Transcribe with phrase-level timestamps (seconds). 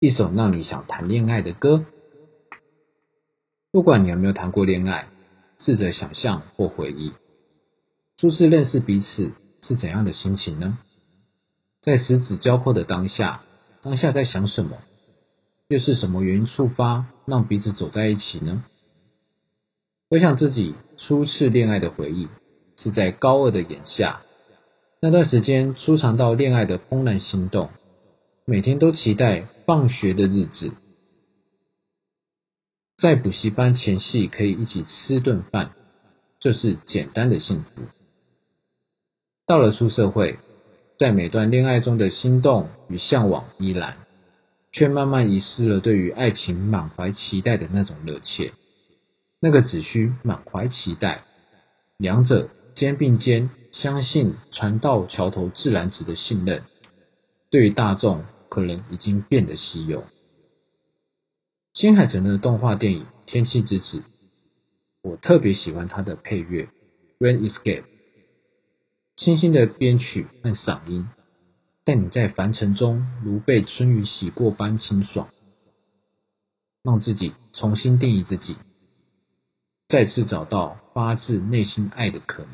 [0.00, 1.86] 一首让你想谈恋爱的歌。
[3.72, 5.08] 不管你有没有谈过恋爱，
[5.58, 7.12] 试着想象或回忆，
[8.18, 10.78] 初次认识彼此是怎样的心情呢？
[11.82, 13.42] 在十指交扣的当下，
[13.82, 14.78] 当下在想什么？
[15.68, 18.64] 又是什么原因触发让彼此走在一起呢？
[20.10, 22.28] 回想自己初次恋爱的回忆，
[22.76, 24.20] 是在高二的炎夏，
[25.00, 27.70] 那段时间初尝到恋爱的怦然心动，
[28.46, 30.72] 每天都期待放学的日子，
[32.98, 35.72] 在补习班前夕可以一起吃顿饭，
[36.40, 37.82] 这是简单的幸福。
[39.46, 40.38] 到了出社会，
[40.98, 43.96] 在每段恋爱中的心动与向往依然。
[44.76, 48.52] 却慢慢遗失了对于爱情满怀期待的那种热切，
[49.38, 51.22] 那个只需满怀期待，
[51.96, 56.64] 两者肩并肩，相信船到桥头自然直的信任，
[57.50, 60.04] 对于大众可能已经变得稀有。
[61.72, 63.98] 新海诚的动画电影《天气之子》，
[65.02, 66.64] 我特别喜欢他的配乐
[67.18, 67.82] 《Rain Escape》，
[69.16, 71.06] 清新的编曲和嗓音。
[71.86, 75.28] 带你在凡尘中如被春雨洗过般清爽，
[76.82, 78.56] 让自己重新定义自己，
[79.90, 82.52] 再次找到发自内心爱的可能。